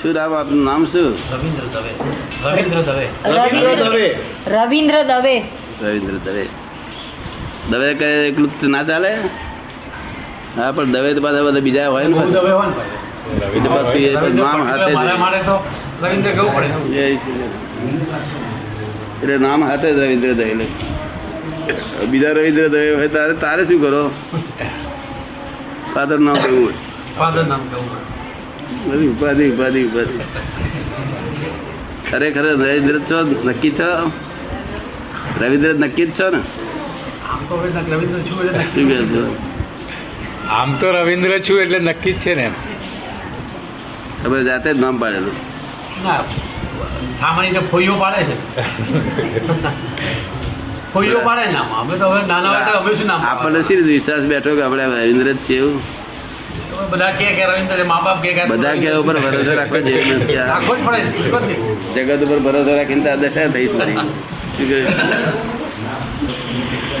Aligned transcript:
શું 0.00 0.12
નામ 0.14 0.32
આપનું 0.32 0.64
નામ 0.64 0.82
શું? 0.86 1.14
રવિન્દ્ર 1.32 1.66
દવે. 1.74 1.92
રવિન્દ્ર 2.44 2.82
દવે. 2.82 3.06
રવિન્દ્ર 3.26 3.70
દવે. 3.84 4.06
રવિન્દ્ર 4.46 4.96
દવે. 5.02 5.36
રવિન્દ્ર 5.82 6.16
દવે. 6.26 6.44
દવે 7.70 7.88
કહે 7.94 8.10
એકલું 8.28 8.50
જ 8.60 8.66
ના 8.66 8.82
ચાલે? 8.84 9.12
હા 10.56 10.70
પણ 10.72 10.92
દવે 10.92 11.14
તો 11.14 11.20
પાછા 11.20 11.42
બધા 11.42 11.60
બીજા 11.60 11.88
હોય 11.88 12.08
ને 12.08 12.14
બહુ 12.14 12.20
પાછા. 12.20 12.40
દવે 12.40 12.52
હોય 12.52 12.66
ને 12.66 12.74
ભાઈ. 12.76 12.98
એટલે 13.56 13.68
પાછું 13.68 13.96
એ 14.02 14.12
બધું 14.16 14.36
નામ 14.36 14.60
હાથે 14.68 14.90
જ 14.90 14.94
મારા 14.94 15.10
હોય. 15.10 15.18
માટે 15.18 15.42
તો 15.42 15.56
રવિન્દ્ર 16.02 16.30
કેવું 16.30 16.52
પડે? 16.54 16.66
એ 16.98 17.16
છે. 17.16 17.32
એટલે 19.22 19.38
નામ 19.38 19.60
હાથે 19.64 19.88
જ 19.88 19.98
રવિન્દ્ર 19.98 20.32
દવે 20.34 20.46
એટલે. 20.50 20.66
બીજા 22.06 22.32
રવિન્દ્ર 22.32 22.68
દવે 22.68 22.86
હોય 22.94 23.08
તારે 23.08 23.34
તારે 23.34 23.62
શું 23.66 23.80
કરો? 23.82 24.02
ફાધર 25.94 26.18
નામ 26.20 26.36
કેવું 26.36 26.64
હોય? 26.64 26.76
ફાધર 27.18 27.44
નામ 27.46 27.62
કેવું 27.70 27.88
પડે 27.88 28.19
બધી 28.86 29.08
ઉપાધિ 29.08 29.50
ઉપાધિ 29.50 29.84
ઉપાધિ 29.84 30.18
ખરેખર 32.10 32.42
રવિન્દ્ર 32.42 32.98
છો? 32.98 33.18
નક્કી 33.44 33.70
છો? 33.70 33.90
રવિન્દ્ર 35.40 35.74
નક્કી 35.74 36.06
જ 36.06 36.20
છો 36.20 36.30
ને? 36.30 36.40
આમ 40.48 40.74
તો 40.80 40.90
રવિન્દ્ર 40.90 41.38
છું 41.38 41.60
એટલે 41.60 41.78
નક્કી 41.78 42.12
જ 42.12 42.18
છે. 42.18 42.34
ને 42.34 42.50
તમે 44.24 44.44
જાતે 44.44 44.74
જ 44.74 44.80
નામ 44.80 44.98
પાડેલું. 44.98 45.34
સામાન્ય 47.20 47.60
ફોઈઓ 47.70 47.94
પાડે 47.94 48.22
છે. 48.22 48.36
ફોઈઓ 50.92 51.20
પાડે 51.20 51.42
અમે 51.42 51.94
તો 51.98 52.06
હવે 52.08 52.26
નાના 52.26 52.50
અમે 52.50 52.92
શું 52.94 53.06
નામ 53.06 53.20
આપણને 53.22 53.62
શી 53.62 53.76
વિશ્વાસ 53.76 54.20
બેઠો 54.20 54.56
કે 54.56 54.62
આપણે 54.62 54.84
રવિન્દ્ર 54.84 55.32
જ 55.32 55.36
છે 55.36 55.54
એવું? 55.54 55.99
બધા 56.92 57.10
કહે 57.18 57.28
કે 57.36 57.44
રવિન્દ્ર 57.44 57.84
મા 57.84 58.00
બાપ 58.04 58.22
કે 58.22 58.44
બધા 58.52 58.74
કે 58.82 58.88
ઉપર 58.92 59.16
ભરોસો 59.20 59.52
રાખવો 59.54 59.78
જેવું 59.86 60.16
નથી 60.16 60.36
રાખવો 60.36 60.76
જ 60.76 60.78
પડે 60.86 61.00
છે 61.00 61.30
ખબર 61.30 61.42
ને? 61.48 61.54
જગત 61.94 62.20
ઉપર 62.26 62.38
ભરોસો 62.38 62.76
રાખીને 62.76 63.02
તો 63.04 63.16
દશા 63.22 63.48
થઈ 63.54 63.68
મારી? 63.78 63.98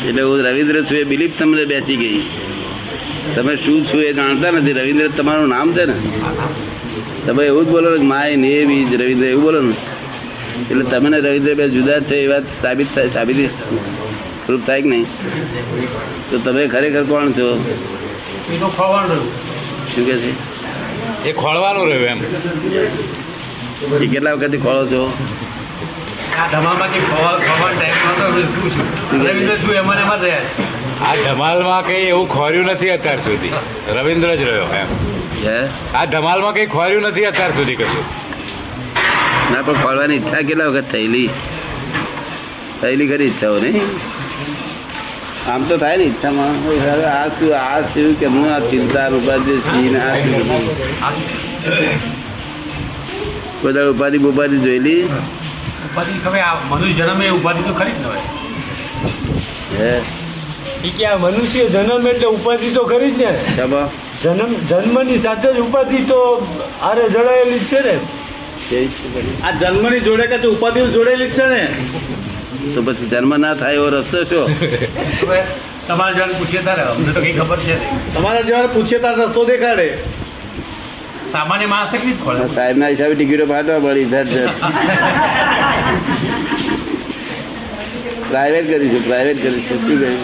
એટલે 0.08 0.22
હું 0.22 0.38
રવિન્દ્ર 0.46 0.76
છું 0.84 0.96
એ 0.96 1.04
બિલીફ 1.04 1.38
તમને 1.38 1.64
બેસી 1.64 1.96
ગઈ. 1.96 2.20
તમે 3.34 3.56
શું 3.56 3.86
છું 3.86 4.00
એ 4.00 4.12
જાણતા 4.12 4.50
નથી. 4.50 4.72
રવિન્દ્ર 4.72 5.08
તમારું 5.08 5.48
નામ 5.48 5.72
છે 5.72 5.84
ને? 5.84 5.94
તમે 7.26 7.46
એવું 7.46 7.64
જ 7.66 7.68
બોલો 7.68 7.96
ને 7.96 8.04
માય 8.04 8.36
નેમ 8.36 8.70
ઇઝ 8.70 8.94
રવિન્દ્ર 9.00 9.26
એવું 9.26 9.42
બોલો 9.42 9.60
ને? 9.60 9.74
એટલે 10.70 10.84
તમે 10.84 11.08
ને 11.08 11.18
રવિન્દ્ર 11.18 11.54
બે 11.54 11.68
જુદા 11.68 12.00
છે 12.00 12.16
એ 12.16 12.26
વાત 12.26 12.42
સાબિત 12.62 12.94
થાય 12.94 13.08
સાબિત 13.08 13.50
પ્રૂફ 14.46 14.66
થાય 14.66 14.82
કે 14.82 14.88
નહીં? 14.88 15.06
તો 16.30 16.38
તમે 16.38 16.66
ખરેખર 16.66 17.04
કોણ 17.04 17.32
છો? 17.32 17.48
શું 19.94 20.06
કે 20.06 20.16
છે? 20.16 20.60
એ 21.24 21.32
ખોળવાનું 21.32 21.86
રહ્યું 21.86 22.04
એમ. 22.04 22.22
એ 23.96 24.06
કેટલા 24.06 24.32
વખતથી 24.32 24.58
ખોળો 24.58 24.86
છો? 24.86 25.18
આ 31.00 31.14
ધમાલમાં 31.14 31.86
કઈ 31.86 31.94
એવું 31.94 32.28
ખોર્યું 32.28 32.64
નથી 32.64 32.90
અત્યાર 32.90 33.18
સુધી. 33.18 33.50
રવિન્દ્ર 33.88 34.36
જ 34.36 34.42
રહ્યો 34.42 34.64
એમ. 34.64 34.86
હે? 35.48 35.68
આ 35.94 36.04
ધમાલમાં 36.04 36.54
કઈ 36.54 36.66
ખોર્યું 36.66 37.02
નથી 37.02 37.24
અત્યાર 37.24 37.50
સુધી 37.50 37.74
કશું. 37.74 38.04
ના 39.52 39.62
પણ 39.62 39.72
ખોળવાની 39.72 40.16
ઈચ્છા 40.16 40.42
કેટલા 40.42 40.66
વખત 40.66 40.84
થયેલી? 40.92 41.30
થયેલી 42.80 43.08
ખરી 43.08 43.24
ઈચ્છાઓ 43.24 43.58
નહીં? 43.58 43.80
આમ 45.48 45.64
તો 45.64 45.76
થાય 45.76 45.96
ને 45.96 46.04
ઈચ્છામાં. 46.04 46.54
હવે 46.64 47.04
આ 47.04 47.28
શું 47.28 47.56
આ 47.58 47.80
શું 47.80 48.16
હું 48.34 48.54
આ 48.54 48.58
ચિંતા 48.60 49.08
ઉપાધિ 49.08 49.56
સિંહ 49.58 49.98
આ 49.98 50.14
શું 50.14 50.48
બધું? 53.62 53.88
ઉપાધિ 53.90 54.18
બુપાધિ 54.18 54.56
જોયેલી 54.58 55.04
ઉપાધિ 55.84 56.12
હવે 56.24 56.40
આ 56.40 56.54
મનુષ્ય 56.70 56.92
જન્મે 56.92 57.24
એ 57.26 57.30
ઉપાધિ 57.30 57.62
તો 57.62 57.72
ખરી 57.74 57.92
જ 57.92 58.00
ન 58.00 58.04
હોય 58.04 58.20
હે? 59.78 60.02
કે 60.96 61.06
આ 61.06 61.16
મનુષ્ય 61.16 61.68
જન્મ 61.68 62.06
એટલે 62.06 62.26
ઉપાધિ 62.26 62.70
તો 62.70 62.82
ખરી 62.84 63.10
જ 63.10 63.18
ને. 63.18 63.32
જન્મ 64.22 64.54
જન્મની 64.68 65.18
સાથે 65.18 65.52
જ 65.52 65.58
ઉપાધિ 65.58 66.04
તો 66.04 66.48
આરે 66.82 67.08
જડાયેલી 67.08 67.58
જ 67.58 67.66
છે 67.66 67.80
ને? 67.80 67.98
આ 69.44 69.50
જન્મની 69.50 70.00
જોડે 70.00 70.26
કે 70.26 70.46
ઉપાધિ 70.46 70.80
જોડેલી 70.86 71.28
જ 71.28 71.34
છે 71.34 71.46
ને? 71.46 71.68
તો 72.74 72.80
પછી 72.86 73.08
જન્મ 73.12 73.32
ના 73.44 73.54
થાય 73.60 73.76
એવો 73.80 73.88
રસ્તો 73.94 74.18
શું 74.30 74.46
તમારે 75.88 76.12
જણ 76.18 76.32
પૂછીએ 76.40 76.62
તારે 76.66 76.82
અમને 76.88 77.10
તો 77.16 77.20
કઈ 77.26 77.36
ખબર 77.38 77.58
છે 77.68 77.76
તમારા 78.16 78.44
જેવા 78.48 78.72
પૂછીએ 78.74 79.00
તારે 79.04 79.22
રસ્તો 79.28 79.42
દેખાડે. 79.52 79.88
સામાન્ય 81.32 81.66
માણસ 81.72 81.90
કેટલી 81.94 82.16
જ 82.18 82.20
સાહેબ 82.54 82.76
ના 82.82 82.90
હિસાબે 82.92 83.14
ટિકિટો 83.18 83.44
ફાટવા 83.52 83.80
પડી 83.84 84.08
ધર 84.12 84.26
ધર 84.32 84.48
પ્રાઇવેટ 88.30 88.66
કરીશું 88.70 89.02
પ્રાઇવેટ 89.08 89.38
કરીશું. 89.44 89.78
શું 89.86 89.96
કહ્યું? 90.00 90.18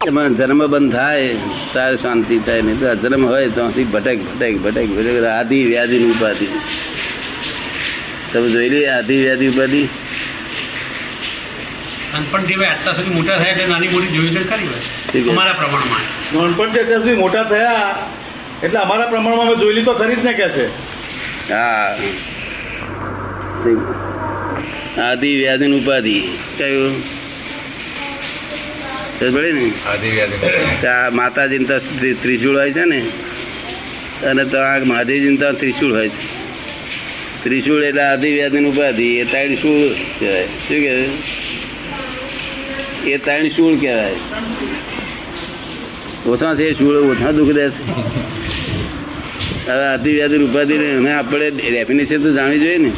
એમાં 0.00 0.32
જન્મ 0.38 0.62
બંધ 0.74 0.92
થાય 0.96 1.30
તારે 1.74 1.96
શાંતિ 2.04 2.36
થાય 2.48 2.62
નહીં. 2.66 2.78
તો 2.82 2.86
અજન્મ 2.94 3.22
હોય 3.32 3.48
તો 3.56 3.62
ભટક 3.94 4.18
ભટક 4.26 4.54
ભટક 4.64 4.88
ભટક. 4.96 5.26
આધિ 5.36 5.58
વ્યાધિ 5.70 5.96
ઉપાધિ. 6.14 6.48
તમે 8.32 8.48
જોઈ 8.54 8.70
લઈએ 8.74 8.88
આધી 8.96 9.20
વ્યાધિ 9.24 9.46
ઉપાધિ. 9.54 9.82
નાનપણથી 12.12 12.54
ભાઈ 12.54 12.68
અત્યાર 12.68 12.96
સુધી 12.96 13.10
મોટા 13.10 13.36
થયા 13.38 13.52
એટલે 13.52 13.66
નાની 13.66 13.88
મોટી 13.88 14.06
જોઈ 14.06 14.28
છે 14.28 14.44
ખરી 14.44 14.64
ભાઈ 14.64 15.22
અમારા 15.22 15.52
પ્રમાણમાં. 15.52 16.00
નાનપણ 16.38 16.70
છે 16.70 16.84
ત્યાં 16.84 17.00
સુધી 17.00 17.14
મોટા 17.14 17.42
થયા 17.42 17.96
એટલે 18.62 18.78
અમારા 18.78 19.06
પ્રમાણમાં 19.06 19.46
અમે 19.46 19.56
જોયેલી 19.56 19.82
તો 19.82 19.92
ખરી 19.92 20.16
જ 20.16 20.24
ને 20.24 20.32
કે 20.32 20.48
છે. 20.48 20.66
હા. 21.52 21.98
આદિ 23.62 23.76
આધિ 25.00 25.36
વ્યાધિ 25.36 25.72
ઉપાધિ. 25.72 26.22
કયું? 26.58 27.02
માતાજી 31.12 31.58
તો 31.58 31.78
ત્રિ- 31.78 32.14
ત્રિશૂળ 32.14 32.56
હોય 32.56 32.72
છે 32.72 32.84
ને. 32.84 32.98
અને 34.26 34.44
તો 34.44 34.58
આ 34.58 34.78
મહાદેવજી 34.78 35.36
તો 35.36 35.52
ત્રિશૂળ 35.52 35.92
હોય 35.92 36.08
છે. 36.08 36.38
ત્રિશૂળ 37.44 37.82
એટલે 37.82 38.02
આધિ 38.02 38.32
વ્યાધિ 38.32 38.64
ઉપાધિ. 38.64 39.16
એ 39.16 39.24
ત્રણ 39.24 39.54
શું 39.54 39.94
કહેવાય 40.20 40.46
શું 40.46 40.76
કહેવાય 40.76 41.08
એ 43.06 43.16
ત્રણ 43.18 43.48
શૂળ 43.48 43.74
કહેવાય. 43.76 44.18
ઓછા 46.26 46.54
છે 46.54 46.72
શૂળ 46.78 46.96
ઓછા 46.96 47.32
દુઃખ 47.32 47.52
દે 47.58 47.64
છે. 47.70 47.82
હવે 49.68 49.84
આધિ 49.92 50.10
વ્યાધિ 50.12 50.36
ઉપાધિ 50.36 50.74
એને 50.74 51.12
આપણે 51.12 51.50
ડેફિનેશન 51.50 52.22
તો 52.22 52.32
જાણવી 52.32 52.58
જોઈએ 52.58 52.78
ને. 52.78 52.90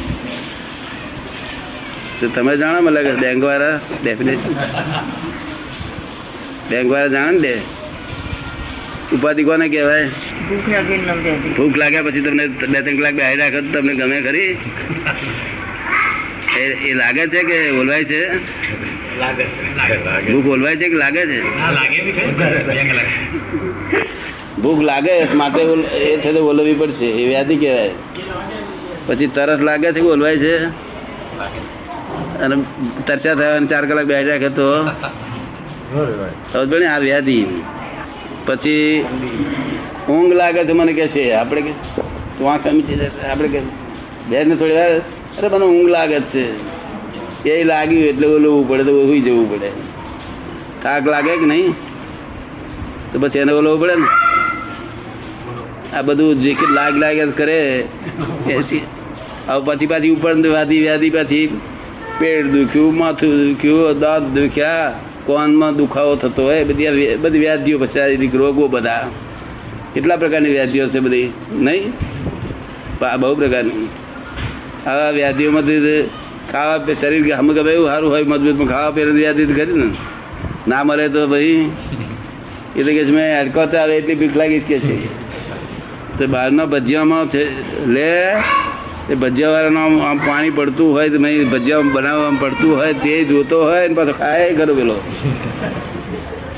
તો 2.21 2.28
તમે 2.28 2.56
જાણો 2.56 2.81
મને 2.81 2.94
લાગે 2.97 3.12
બેંક 3.21 3.43
વાળા 3.44 3.77
ડેફિનેશન 4.05 4.55
બેંક 6.71 6.91
વાળા 6.93 7.09
જાણે 7.09 7.38
ને 7.41 7.55
ઉપાધિ 9.12 9.43
કોને 9.44 9.67
કહેવાય? 9.69 10.09
ભૂખ 11.56 11.77
લાગ્યા 11.77 12.03
પછી 12.03 12.21
તમને 12.21 12.44
બે 12.49 12.78
ત્રણ 12.82 12.97
કલાક 12.97 13.15
બેહાઈ 13.15 13.37
રાખો 13.37 13.61
તમને 13.72 13.93
ગમે 13.94 14.19
ખરી. 14.22 14.53
એ 16.88 16.94
લાગે 16.94 17.25
છે 17.28 17.41
કે 17.50 17.59
ઓલવાય 17.71 18.05
છે? 18.05 18.21
ભૂખ 19.20 20.48
ઓલવાય 20.54 20.76
છે 20.76 20.88
કે 20.88 20.97
લાગે 20.97 21.22
છે? 21.31 21.38
ભૂખ 24.62 24.82
લાગે 24.91 25.14
માટે 25.34 25.60
એ 25.60 26.19
છે 26.22 26.31
તો 26.32 26.41
બોલવી 26.42 26.75
પડશે 26.75 27.08
એ 27.20 27.26
વ્યાધિ 27.28 27.56
કહેવાય. 27.56 27.92
પછી 29.06 29.26
તરસ 29.26 29.60
લાગે 29.60 29.88
છે 29.92 30.00
કે 30.00 30.08
ઓલવાય 30.16 30.38
છે? 30.38 30.54
અને 32.42 32.54
તરસ્યા 33.06 33.34
થયા 33.34 33.56
અને 33.56 33.66
ચાર 33.66 33.84
કલાક 33.86 34.06
બેઠા 34.06 34.38
કે 34.38 34.48
તો? 34.48 34.69
સમજ 36.52 36.82
આ 36.84 36.98
વ્યાધિ. 36.98 37.38
પછી 38.47 39.04
ઊંઘ 40.08 40.32
લાગે 40.32 40.60
છે 40.66 40.72
મને 40.72 40.92
કે 40.92 41.06
છે 41.08 41.22
આપણે 41.34 41.61
કે 41.61 41.73
તું 42.38 42.46
આંખ 42.52 42.66
અમી 42.66 42.82
છે 42.82 42.94
આપણે 43.31 43.49
કે 43.49 43.61
બેસ 44.28 44.46
ને 44.46 44.55
થોડી 44.56 44.78
વાર 44.81 44.93
અરે 45.38 45.49
મને 45.49 45.64
ઊંઘ 45.64 45.90
લાગે 45.96 46.19
છે. 46.32 46.44
એ 47.48 47.64
લાગ્યું 47.64 48.04
એટલે 48.04 48.28
ઓલવું 48.28 48.69
પડે 48.69 48.84
તો 48.84 49.06
સુઈ 49.06 49.20
જવું 49.20 49.50
પડે. 49.50 49.70
થાક 50.82 51.08
લાગે 51.08 51.37
કે 51.37 51.46
નહીં? 51.46 51.70
તો 53.12 53.19
પછી 53.20 53.38
એને 53.38 53.52
ઓલવું 53.52 53.81
પડે 53.81 53.94
ને. 53.94 54.06
આ 55.96 56.02
બધું 56.02 56.42
જે 56.42 56.54
કે 56.54 56.72
લાગ 56.75 56.96
લાગે 56.96 57.26
કરે. 57.26 57.84
હવે 59.46 59.64
પછી 59.64 59.87
પાછી 59.87 60.10
ઉપર 60.10 60.34
વ્યાધી 60.34 60.81
વ્યાધી 60.81 61.10
પાછી 61.10 61.60
પેટ 62.19 62.46
દુખ્યું, 62.46 62.96
માથું 62.96 63.48
દુખ્યું, 63.48 63.98
દાંત 63.98 64.38
દુખ્યા, 64.38 64.94
કોનમાં 65.26 65.76
દુખાવો 65.76 66.16
થતો 66.16 66.44
હોય, 66.44 66.64
બધી 66.64 67.16
બધી 67.16 67.38
વ્યાધિઓ 67.38 67.78
પછી 67.78 68.31
રોગો 68.34 68.69
બધા. 68.69 69.08
કેટલા 69.94 70.16
પ્રકારની 70.16 70.50
વ્યાધિઓ 70.50 70.88
છે 70.88 70.98
બધી. 70.98 71.32
નહીં? 71.52 71.92
બહુ 73.20 73.34
પ્રકારની. 73.34 73.88
આવા 74.87 75.10
વ્યાધિઓમાંથી 75.10 76.10
ખાવા 76.52 76.85
પી 76.87 76.97
શરીર 77.00 77.23
કે 77.26 77.32
હમ 77.41 77.49
કે 77.56 77.62
ભાઈ 77.67 77.87
સારું 77.91 78.11
હોય 78.14 78.25
મજબૂત 78.32 78.69
ખાવા 78.73 78.94
પીને 78.97 79.12
વ્યાધિ 79.19 79.47
કરી 79.58 79.79
ને. 79.82 79.88
ના 80.70 80.82
મળે 80.85 81.06
તો 81.14 81.20
ભાઈ 81.32 81.70
એટલે 82.79 82.93
કે 82.97 83.02
મેં 83.17 83.29
હડકો 83.41 83.61
આવે 83.82 83.94
એટલી 83.99 84.19
બીક 84.23 84.35
લાગી 84.41 84.61
જ 84.61 84.67
કે 84.70 84.79
છે. 84.87 84.97
તો 86.19 86.26
બહારના 86.35 86.67
ભજીયામાં 86.75 87.31
છે 87.35 87.43
લે 87.94 88.08
એ 89.12 89.14
ભજીયાવાળાનું 89.23 89.82
આમ 89.85 89.94
આમ 90.08 90.19
પાણી 90.26 90.56
પડતું 90.58 90.88
હોય 90.97 91.08
તો 91.14 91.19
મેં 91.25 91.50
ભજીયા 91.55 91.93
બનાવવામાં 91.94 92.41
પડતું 92.43 92.73
હોય 92.81 92.94
તે 93.05 93.14
જોતો 93.31 93.62
હોય 93.69 93.88
ને 93.88 93.94
પાછો 94.00 94.14
ખાય 94.23 94.55
કરો 94.58 94.75
પેલો. 94.81 94.97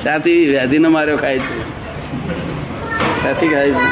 સાથી 0.04 0.40
વ્યાધિનો 0.52 0.88
માર્યો 0.96 1.18
ખાય 1.24 1.38
છે. 1.38 1.54
સાથી 3.22 3.48
ખાય 3.54 3.70
છે. 3.72 3.82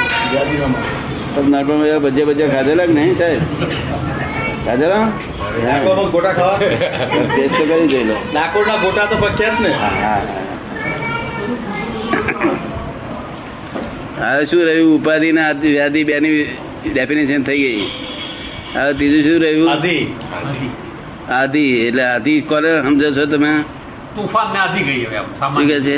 નાનપણમાં 1.50 2.02
ભજીયા 2.06 2.30
ભજીયા 2.30 2.54
ખાધેલા 2.56 2.86
કે 2.86 2.94
નહીં 2.98 3.14
સાહેબ? 3.20 3.42
ખાધેલા? 4.64 5.04
નાકોમાં 5.58 6.10
ગોટા 6.10 6.34
ખાવા? 6.34 6.58
ટેસ્ટ 7.30 7.56
તો 7.58 7.64
કરી 7.64 7.88
જોઈ 7.88 8.04
લો 8.04 8.16
ડાકોરના 8.32 8.78
ગોટા 8.78 9.06
તો 9.06 9.16
પ્રખ્યાત 9.16 9.60
ને. 9.60 9.72
હા 9.72 9.90
હા. 10.00 10.20
હવે 14.20 14.46
શું 14.46 14.62
રહ્યું? 14.68 14.94
ઉપાધિ 14.94 15.32
ના 15.32 15.50
વ્યાધિ 15.64 16.04
બેની 16.04 16.46
ડેફિનેશન 16.92 17.42
થઈ 17.44 17.58
ગઈ. 17.64 17.90
હવે 18.74 18.94
ત્રીજું 18.94 19.22
શું 19.24 19.42
રહ્યું? 19.42 19.68
આધી 19.68 20.02
આધિ 21.30 21.64
એટલે 21.88 22.04
આધી 22.06 22.40
કોને 22.42 22.70
સમજો 22.82 23.12
છો 23.12 23.26
તમે? 23.26 23.52
તોફાન 24.16 24.52
ને 24.52 24.58
આધી 24.58 24.84
ગઈ 24.84 25.04
હવે 25.04 25.20
શું 25.38 25.68
કે 25.68 25.78
છે? 25.80 25.96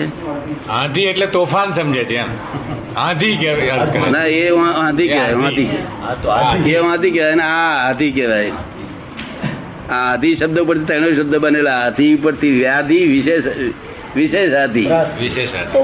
આંધી 0.69 1.07
એટલે 1.07 1.27
તોફાન 1.27 1.75
સમજે 1.75 2.05
છે 2.05 2.17
એમ. 2.17 2.31
આંધી 2.97 3.37
કે 3.37 3.51
ના 4.11 4.27
એ 4.27 4.43
આધી 4.51 5.09
કહેવાય 5.09 5.37
આધી. 5.45 5.69
આ 6.05 6.15
તો 6.23 6.29
એ 6.71 6.77
આધી 6.77 7.11
કહેવાય 7.11 7.35
ને 7.35 7.43
આ 7.43 7.73
આધી 7.89 8.13
કહેવાય. 8.13 8.53
આધિ 9.93 10.35
શબ્દ 10.35 10.59
પરથી 10.61 10.85
ત્રણેય 10.85 11.13
શબ્દ 11.13 11.37
બનેલા. 11.37 11.79
આધિ 11.79 12.15
ઉપરથી 12.15 12.51
વ્યાધિ 12.51 12.99
વિશેષ 13.07 13.45
વિશેષ 14.17 14.55
આધિ. 14.55 14.87
વિશેષ 15.21 15.55
અર્થ. 15.55 15.77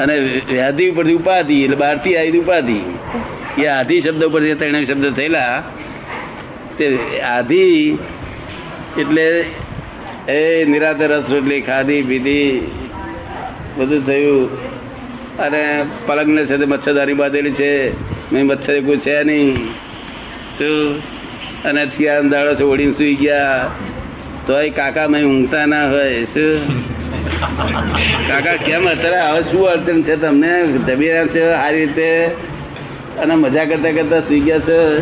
અને 0.00 0.18
વ્યાધિ 0.52 0.88
ઉપરથી 0.90 1.12
ઉપાધિ 1.12 1.62
એટલે 1.62 1.76
બારથી 1.76 2.16
આવી 2.16 2.38
ઉપાધિ. 2.38 2.80
એ 3.62 3.66
આધિ 3.66 4.00
શબ્દ 4.00 4.24
ઉપરથી 4.24 4.54
ત્રણેય 4.54 4.84
શબ્દ 4.84 5.14
થયેલા 5.16 5.62
તે 6.78 6.86
આધિ 7.20 7.64
એટલે 8.98 9.44
એ 10.28 10.64
નિરાતે 10.64 11.06
રસ 11.06 11.30
રોટલી 11.30 11.60
ખાધી 11.60 12.02
પીધી 12.02 12.70
બધું 13.76 14.06
થયું. 14.06 14.50
અને 15.38 15.62
પલંગને 16.06 16.46
છે 16.46 16.56
મચ્છરદારી 16.56 17.14
બાંધેલી 17.14 17.52
છે. 17.52 17.72
મેં 18.32 18.46
મચ્છર 18.46 18.80
કોઈ 18.80 18.96
છે 18.96 19.22
નહીં. 19.24 19.56
શું? 20.58 20.98
અને 21.64 21.86
થયા 21.86 22.20
દાડો 22.20 22.54
છે 22.54 22.62
ઓળીને 22.62 22.92
સુઈ 22.92 23.14
ગયા. 23.14 23.70
તોય 24.46 24.70
કાકા 24.70 25.08
મેં 25.08 25.24
ઊંઘતા 25.24 25.66
ના 25.66 25.90
હોય 25.90 26.24
શું? 26.24 26.60
કાકા 28.28 28.56
કેમ 28.56 28.88
અત્યારે 28.88 29.20
હવે 29.20 29.42
શું 29.42 29.68
અડચણ 29.68 30.02
છે 30.02 30.16
તમને? 30.16 30.66
જમીરા 30.66 31.26
છે 31.26 31.52
આ 31.52 31.70
રીતે? 31.70 32.26
અને 33.22 33.34
મજા 33.34 33.64
કરતા 33.64 33.90
કરતા 33.90 34.20
સુઈ 34.20 34.40
ગયા 34.40 34.58
છે? 34.58 35.00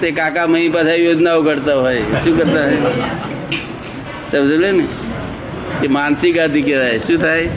તે 0.00 0.10
કાકા 0.10 0.46
મહી 0.46 0.68
પાસે 0.68 0.96
યોજનાઓ 0.96 1.42
કરતા 1.42 1.74
હોય 1.74 2.00
શું 2.00 2.38
કરતા 2.38 2.64
હોય? 2.64 2.76
સમજો 4.32 4.56
ને? 4.56 4.84
એ 5.84 5.88
માનસિક 5.88 6.38
આધિ 6.38 6.62
કહેવાય 6.62 6.98
શું 6.98 7.18
થાય? 7.18 7.48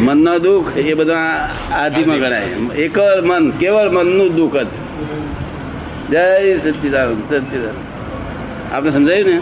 મનનો 0.00 0.38
દુઃખ 0.38 0.76
એ 0.76 0.94
બધા 0.94 1.50
આધિમાં 1.72 2.16
ગણાય 2.16 2.76
એક 2.76 2.98
મન 3.24 3.50
કેવળ 3.50 3.90
મનનું 3.90 4.34
દુઃખ 4.34 4.56
જ. 4.56 4.66
જય 6.12 6.24
સચ્ચિદાનંદ 6.64 7.20
સચ્ચિદાનંદ 7.28 7.80
આપણે 8.72 8.90
સમજાયું 8.92 9.28
ને? 9.30 9.36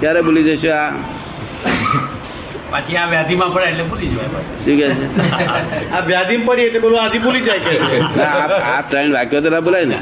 ક્યારે 0.00 0.20
ભૂલી 0.22 0.42
જઈશું 0.42 0.72
આ? 0.74 0.92
પછી 2.72 2.96
આ 2.96 3.06
વ્યાધિમાં 3.06 3.50
પડે 3.54 3.66
એટલે 3.70 3.84
ભૂલી 3.84 4.10
જવાય 4.12 4.42
શું 4.64 4.76
કહે 4.78 4.86
છે? 4.98 5.06
આ 5.94 6.00
વ્યાધિમાં 6.00 6.46
પડી 6.46 6.66
એટલે 6.66 6.80
પેલું 6.80 7.02
આધી 7.04 7.18
ભૂલી 7.18 7.40
જાય 7.40 7.58
કે. 7.58 7.72
ના, 8.16 8.60
આ 8.74 8.82
ત્રણ 8.90 9.12
વાક્યો 9.12 9.40
તો 9.40 9.50
ના 9.50 9.60
બોલાય 9.60 9.84
ને. 9.84 9.98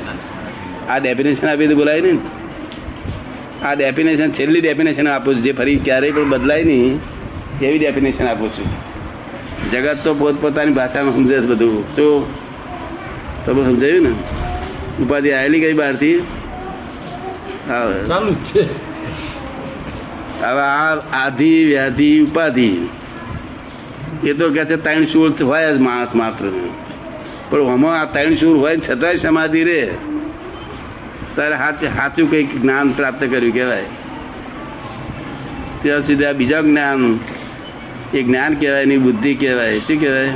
આ 0.89 0.99
ડેફિનેશન 0.99 1.49
આપી 1.49 1.75
બોલાય 1.75 2.01
ને. 2.01 2.13
આ 3.65 3.75
ડેફિનેશન 3.75 4.31
છેલ્લી 4.33 4.61
ડેફિનેશન 4.61 5.09
આપું 5.09 5.35
છું. 5.35 5.43
જે 5.43 5.53
ફરી 5.53 5.77
ક્યારેય 5.77 6.13
પણ 6.13 6.31
બદલાય 6.31 6.65
નહીં 6.65 7.01
એવી 7.63 7.79
ડેફિનેશન 7.79 8.27
આપું 8.27 8.49
છું. 8.49 8.69
જગત 9.73 10.05
તો 10.05 10.15
પોતપોતાની 10.15 10.73
ભાષામાં 10.73 11.15
સમજે 11.15 11.41
બધું. 11.41 11.85
શું? 11.97 12.25
તમે 13.47 13.63
સમજાયું 13.65 14.03
ને? 14.03 14.15
ઉપાધિ 15.03 15.33
આવેલી 15.33 15.61
ગઈ 15.61 15.73
બહારથી. 15.73 16.19
ચાલુ 18.07 18.35
છે. 18.35 18.63
હવે 20.43 20.61
આ 20.61 20.95
આધિ 20.97 21.65
વ્યાધિ 21.65 22.21
ઉપાધિ. 22.21 22.89
એ 24.25 24.33
તો 24.33 24.51
કે 24.51 24.65
છે 24.65 24.77
ત્રણ 24.77 25.05
શૂર 25.05 25.43
હોય 25.43 25.77
જ 25.77 25.81
માણસ 25.81 26.15
માત્ર. 26.15 26.51
પણ 27.51 27.73
આમાં 27.73 28.01
આ 28.01 28.05
ત્રણ 28.05 28.35
શૂર 28.35 28.59
હોય 28.59 28.77
છતાંય 28.77 29.17
સમાધિ 29.17 29.65
રે 29.65 29.91
તારે 31.37 31.57
સાચું 31.57 31.89
સાચું 31.89 32.31
કંઈક 32.31 32.63
જ્ઞાન 32.63 32.93
પ્રાપ્ત 32.93 33.25
કર્યું 33.25 33.53
કહેવાય. 33.53 33.85
ત્યાં 35.83 36.01
સુધી 36.01 36.25
આ 36.25 36.33
બીજા 36.33 36.61
જ્ઞાન 36.61 37.19
એ 38.15 38.23
જ્ઞાન 38.23 38.55
કહેવાય 38.55 38.83
એની 38.83 38.97
બુદ્ધિ 38.97 39.35
કહેવાય. 39.35 39.79
શું 39.79 40.01
કહેવાય? 40.01 40.29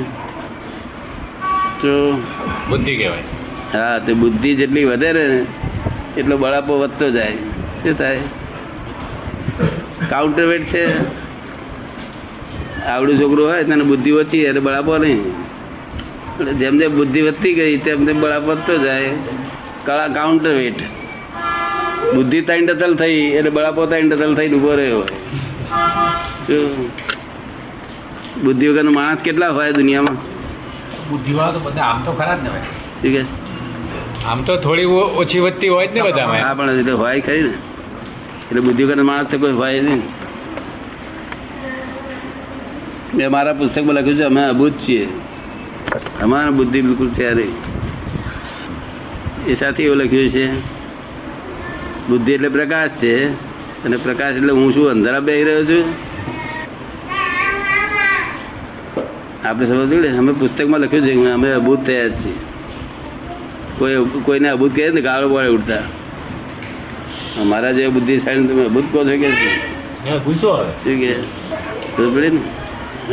તો 1.81 2.23
બુદ્ધિ 2.71 2.97
કહેવાય. 2.97 3.44
હા 3.75 3.99
તે 3.99 4.12
બુદ્ધિ 4.12 4.55
જેટલી 4.55 4.85
વધે 4.85 5.12
ને 5.12 5.25
એટલો 6.17 6.37
બળાપો 6.37 6.79
વધતો 6.79 7.11
જાય. 7.11 7.37
શું 7.82 7.94
થાય? 7.99 8.21
કાઉન્ટરવેટ 10.11 10.65
છે. 10.73 10.85
આવડું 12.87 13.17
છોકરું 13.21 13.47
હોય 13.49 13.65
તેને 13.65 13.85
બુદ્ધિ 13.85 14.11
ઓછી 14.21 14.44
એટલે 14.50 14.61
બળાપો 14.61 14.99
નહીં. 14.99 15.23
એટલે 16.38 16.53
જેમ 16.55 16.79
જેમ 16.79 16.97
બુદ્ધિ 16.97 17.21
વધતી 17.23 17.55
ગઈ 17.55 17.76
તેમ 17.79 18.06
તેમ 18.06 18.21
બળાપો 18.21 18.47
વધતો 18.47 18.79
જાય. 18.79 19.11
કળા 19.87 20.09
કાઉન્ટરવેટ 20.09 20.81
બુદ્ધિ 22.15 22.41
ત્રણ 22.41 22.67
ડતલ 22.67 22.94
થઈ 22.94 23.20
એટલે 23.38 23.50
બળાપો 23.50 23.87
ત્રણ 23.87 24.09
ડતલ 24.09 24.35
થઈને 24.35 24.56
ઊભો 24.56 24.73
રહ્યો 24.75 25.03
બુદ્ધિ 28.44 28.69
વગરનો 28.69 28.93
માણસ 28.93 29.20
કેટલા 29.25 29.50
હોય 29.50 29.73
દુનિયામાં? 29.73 30.17
બુદ્ધિવાળા 31.11 31.53
તો 31.53 31.61
બધા 31.61 31.82
આમ 31.82 32.05
તો 32.05 32.12
ખરા 32.12 32.37
જ 32.37 32.43
ને 32.44 32.50
ભાઈ. 32.50 32.70
ઠીક 33.00 33.15
છે? 33.17 33.44
આમ 34.26 34.43
તો 34.43 34.56
થોડી 34.56 34.85
ઓછી 35.21 35.38
વધતી 35.38 35.69
હોય 35.69 35.87
જ 35.87 35.94
ને 35.94 36.03
બધામાં. 36.03 36.41
હા 36.41 36.55
પણ 36.55 36.71
એટલે 36.71 36.93
હોય 36.93 37.21
ખરી 37.21 37.43
ને. 37.43 37.55
એટલે 38.49 38.61
બુદ્ધિ 38.61 38.85
વગર 38.85 39.03
માણસ 39.03 39.29
તો 39.31 39.38
કોઈ 39.38 39.53
હોય 39.53 39.81
નહીં. 39.81 40.03
મેં 43.15 43.31
મારા 43.31 43.53
પુસ્તકમાં 43.53 43.94
લખ્યું 43.94 44.17
છે, 44.17 44.23
અમે 44.23 44.44
અભૂત 44.44 44.73
છીએ. 44.73 45.09
અમારા 46.23 46.50
બુદ્ધિ 46.50 46.81
બિલકુલ 46.81 47.11
છે 47.11 47.35
નહીં. 47.35 47.55
એ 49.47 49.55
સાથે 49.55 49.82
એવું 49.82 49.96
લખ્યું 49.96 50.31
છે, 50.31 50.49
બુદ્ધિ 52.08 52.32
એટલે 52.32 52.49
પ્રકાશ 52.49 52.91
છે, 52.91 53.29
અને 53.84 53.96
પ્રકાશ 53.96 54.37
એટલે 54.37 54.53
હું 54.53 54.75
શું, 54.75 54.91
અંધારા 54.91 55.20
બેસી 55.20 55.44
રહ્યો 55.44 55.65
છું? 55.65 55.84
આપણે 59.46 59.67
સમજવું 59.67 60.01
ને 60.01 60.19
અમે 60.19 60.32
પુસ્તકમાં 60.32 60.81
લખ્યું 60.81 61.05
છે 61.05 61.31
અમે 61.31 61.53
અભૂત 61.53 61.87
થયા 61.87 62.08
છીએ. 62.08 62.54
કોઈ 63.79 64.07
કોઈને 64.25 64.49
અભૂત 64.49 64.77
કહે 64.77 64.91
ને 64.91 65.01
ગાળો 65.01 65.29
પડે 65.29 65.49
ઉડતા. 65.49 65.79
અમારા 67.41 67.73
જે 67.73 67.89
બુદ્ધિશાળી 67.89 68.47
તમે 68.47 68.65
અભૂત 68.65 68.85
કહો 68.93 69.05
છો 69.05 69.09
કે 69.09 69.31
શું? 69.31 69.75
કે 70.85 71.17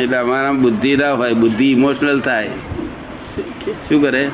એટલે 0.01 0.17
અમારા 0.17 0.51
બુદ્ધિ 0.51 0.97
ના 0.97 1.13
હોય 1.13 1.33
બુદ્ધિ 1.33 1.71
ઇમોશનલ 1.71 2.19
થાય. 2.19 2.49
શું 3.89 4.01
કરે? 4.01 4.29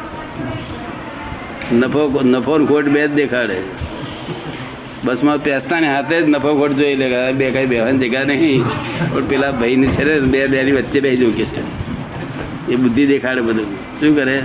નફો 1.74 2.22
નફો 2.26 2.66
ખોટ 2.66 2.86
બે 2.86 3.08
જ 3.08 3.12
દેખાડે. 3.12 3.56
બસમાં 5.04 5.38
પેસતા 5.38 5.80
ને 5.80 5.96
હાથે 5.96 6.22
જ 6.22 6.28
નફો 6.28 6.56
ખોટ 6.56 6.72
જોઈ 6.72 6.96
લે 6.96 7.32
બે 7.32 7.52
કઈ 7.52 7.66
બેવાની 7.66 7.98
જગ્યા 7.98 8.24
નહીં. 8.24 8.64
પણ 9.14 9.26
પેલા 9.26 9.52
ભાઈ 9.52 9.76
છે 9.76 10.04
ને 10.04 10.20
બે 10.20 10.48
બેની 10.48 10.72
વચ્ચે 10.72 11.00
બે 11.00 11.16
જોઈ 11.16 11.32
કે 11.32 11.46
છે. 11.46 11.62
એ 12.72 12.76
બુદ્ધિ 12.76 13.06
દેખાડે 13.06 13.42
બધું. 13.42 14.00
શું 14.00 14.16
કરે? 14.16 14.42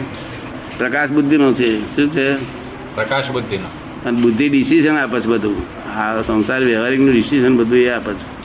પ્રકાશ 0.79 1.11
બુદ્ધિનો 1.11 1.52
છે. 1.52 1.97
શું 1.97 2.11
છે? 2.11 2.35
પ્રકાશ 2.95 3.31
બુદ્ધિનો 3.31 4.09
અને 4.09 4.21
બુદ્ધિ 4.21 4.49
ડિસિઝન 4.49 4.97
આપે 4.97 5.21
છે 5.21 5.26
બધું. 5.26 5.62
આ 5.99 6.23
સંસાર 6.23 6.64
વ્યવહારિકનું 6.64 7.12
ડિસિઝન 7.12 7.57
બધું 7.57 7.79
એ 7.79 7.88
આપે 7.88 8.12
છે. 8.12 8.43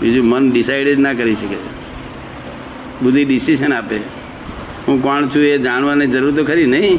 બીજું 0.00 0.24
મન 0.24 0.52
ડિસાઇડ 0.52 0.96
જ 0.96 1.00
ના 1.00 1.12
કરી 1.12 1.34
શકે. 1.34 1.56
બુદ્ધિ 3.02 3.24
ડિસિઝન 3.24 3.72
આપે. 3.72 3.96
હું 4.88 5.02
કોણ 5.02 5.26
છું 5.26 5.42
એ 5.42 5.58
જાણવાની 5.58 6.06
જરૂર 6.06 6.34
તો 6.34 6.44
ખરી 6.44 6.66
નહીં 6.66 6.96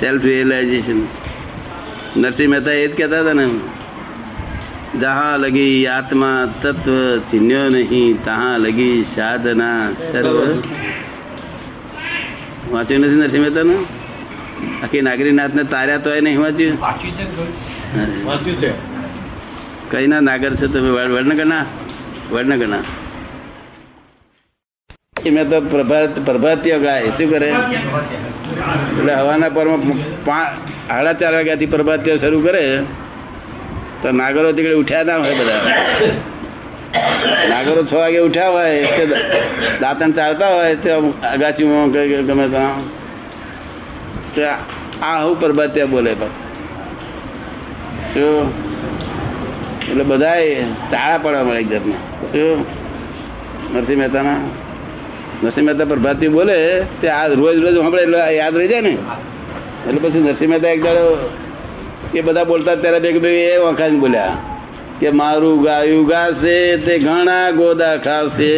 સેલ્ફ 0.00 0.24
રિયલાઇઝેશન 0.24 1.00
નરસિંહ 2.16 2.50
મહેતા 2.50 2.72
એ 2.72 2.88
જ 2.88 2.96
કહેતા 2.96 3.20
હતા 3.20 3.32
ને. 3.32 3.48
જહાં 5.00 5.38
લગી 5.38 5.86
આત્મા 5.86 6.54
તત્વ 6.62 7.18
ચિન્હ્યો 7.30 7.68
નહીં 7.68 8.24
તહાં 8.24 8.58
લગી 8.58 9.04
સાધના 9.14 9.92
સર્વ 9.92 10.62
વાંચ્યું 12.72 13.00
નથી 13.04 13.20
નરસિંહ 13.20 13.42
મહેતાનું 13.44 13.80
આખી 14.82 15.02
નાગરીનાથને 15.06 15.64
તાર્યા 15.74 16.04
તો 16.04 16.10
નહીં 16.26 16.40
વાંચ્યું 16.44 16.76
વાંચ્યું 18.26 18.56
છે 18.62 18.70
કઈ 19.90 20.06
ના 20.06 20.20
નાગર 20.20 20.52
છો 20.60 20.66
તમે? 20.66 20.90
વડનગરના? 20.90 21.64
વડનગરના. 22.30 22.84
મેં 25.34 25.50
તો 25.50 25.60
પ્રભાત 25.60 26.12
પ્રભાતીય 26.28 26.78
ગાય. 26.78 27.10
શું 27.16 27.30
કરે? 27.30 27.50
એટલે 28.98 29.14
હવાના 29.14 29.48
પરમાં 29.48 29.80
પાંચ 30.24 30.48
સાડા 30.88 31.12
ચાર 31.20 31.32
વાગ્યાથી 31.34 31.66
પ્રભાતીય 31.66 32.16
શરૂ 32.22 32.40
કરે. 32.46 32.64
તો 34.02 34.12
નાગરો 34.12 34.52
તીકડે 34.52 34.74
ઉઠ્યા 34.82 35.02
ના 35.02 35.18
હોય 35.22 35.34
બધા. 35.40 35.62
નાગરો 37.50 37.82
છ 37.84 37.92
વાગે 37.92 38.18
ઉઠ્યા 38.18 38.50
હોય 38.50 38.86
કે 38.96 39.04
દાંતણ 39.80 40.10
ચાલતા 40.12 40.50
હોય, 40.54 40.74
તે 40.76 40.90
અગાસીમાં 41.34 41.90
ગમે 42.28 42.46
ત્યાં. 44.34 44.58
આ 45.02 45.18
હું 45.24 45.34
પ્રભાતીય 45.40 45.86
બોલે 45.86 46.12
પાછું. 46.20 46.34
એટલે 49.90 50.04
બધાએ 50.04 50.48
તાળા 50.90 51.18
પડવા 51.22 51.44
મળે 51.44 51.60
એક 51.60 51.68
જાતના. 51.70 52.00
શું 52.32 52.58
નરસિંહ 53.74 53.98
મહેતાના, 54.00 54.40
નરસિંહ 55.42 55.66
મહેતા 55.66 55.84
પ્રભાતી 55.84 56.28
બોલે, 56.28 56.58
તે 57.00 57.06
આ 57.08 57.26
રોજ 57.26 57.56
રોજ 57.64 57.74
સાંભળે 57.76 58.02
એટલે 58.02 58.18
યાદ 58.36 58.54
રહી 58.56 58.68
જાય 58.68 58.80
ને. 58.80 58.94
એટલે 59.86 59.98
પછી 60.02 60.20
નરસિંહ 60.26 60.50
મહેતા 60.50 60.70
એક 60.76 60.80
દાડો 60.84 61.04
એ 62.14 62.20
બધા 62.20 62.44
બોલતા 62.44 62.76
ત્યારે 62.82 63.00
બે 63.00 63.10
બે 63.24 63.30
એ 63.54 63.58
વખાણ 63.58 63.98
બોલ્યા. 64.04 64.55
કે 65.00 65.08
મારું 65.20 65.56
ગાયું 65.62 66.04
ગાશે 66.10 66.56
તે 66.84 66.94
ઘણા 66.98 67.48
ગોદા 67.58 67.96
ખાશે. 68.06 68.52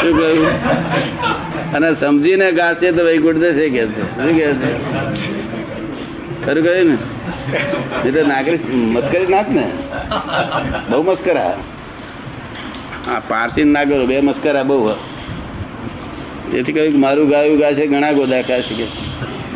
શું 0.00 0.12
કહ્યું? 0.18 0.48
અને 1.74 1.88
સમજીને 2.00 2.48
ગાશે 2.52 2.86
તો 2.96 3.02
વૈકુંઠ 3.08 3.44
જશે 3.44 3.66
કે 3.74 3.82
શું 4.14 4.30
કે 4.38 4.46
ખરું 6.44 6.62
કહ્યું 6.64 6.86
ને? 6.90 6.96
એટલે 8.08 8.22
નાગરિક 8.32 8.62
મસ્કરી 8.94 9.28
નાખ 9.34 9.50
ને? 9.58 9.66
બહુ 10.90 11.02
મસ્કરા. 11.02 11.54
આ 13.10 13.20
પારસી 13.28 13.64
નાગરો, 13.64 14.04
બે 14.06 14.16
મસ્કરા 14.20 14.64
બહુ 14.72 14.78
એથી 16.58 16.72
કહ્યું 16.72 17.00
મારું 17.06 17.26
ગાયું 17.28 17.58
ગાશે, 17.62 17.84
ઘણા 17.86 18.12
ગોદા 18.18 18.42
ખાશે 18.50 18.74
કે 18.80 18.86